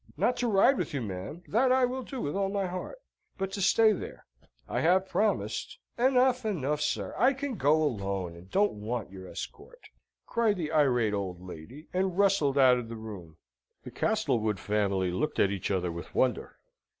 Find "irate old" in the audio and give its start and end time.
10.71-11.39